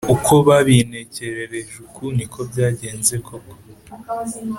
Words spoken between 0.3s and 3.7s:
babintekerereje uku niko byagenze koko